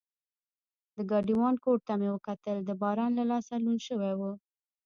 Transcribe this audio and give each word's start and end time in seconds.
د 0.95 0.97
ګاډیوان 1.09 1.55
کوټ 1.63 1.79
ته 1.87 1.93
مې 1.99 2.09
وکتل، 2.15 2.57
باران 2.81 3.11
له 3.19 3.23
لاسه 3.31 3.53
لوند 3.63 3.81
شوی 3.87 4.13
و. 4.19 4.21